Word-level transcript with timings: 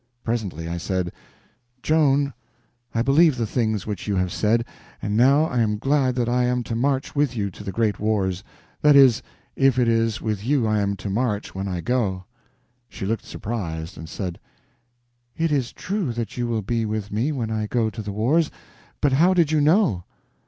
Presently 0.23 0.67
I 0.67 0.77
said: 0.77 1.11
"Joan, 1.83 2.33
I 2.91 3.03
believe 3.03 3.37
the 3.37 3.45
things 3.45 3.85
which 3.85 4.07
you 4.07 4.15
have 4.15 4.31
said, 4.33 4.65
and 4.99 5.15
now 5.15 5.43
I 5.45 5.59
am 5.59 5.77
glad 5.77 6.15
that 6.15 6.27
I 6.27 6.43
am 6.45 6.63
to 6.63 6.75
march 6.75 7.15
with 7.15 7.35
you 7.37 7.51
to 7.51 7.63
the 7.63 7.71
great 7.71 7.99
wars—that 7.99 8.95
is, 8.95 9.21
if 9.55 9.77
it 9.77 9.87
is 9.87 10.19
with 10.19 10.43
you 10.43 10.65
I 10.65 10.79
am 10.79 10.95
to 10.95 11.09
march 11.11 11.53
when 11.53 11.67
I 11.67 11.81
go." 11.81 12.25
She 12.89 13.05
looked 13.05 13.25
surprised, 13.25 13.95
and 13.95 14.09
said: 14.09 14.39
"It 15.37 15.51
is 15.51 15.71
true 15.71 16.13
that 16.13 16.35
you 16.35 16.47
will 16.47 16.63
be 16.63 16.83
with 16.83 17.11
me 17.11 17.31
when 17.31 17.51
I 17.51 17.67
go 17.67 17.91
to 17.91 18.01
the 18.01 18.11
wars, 18.11 18.49
but 19.01 19.11
how 19.13 19.35
did 19.35 19.51
you 19.51 19.61
know?" 19.61 20.03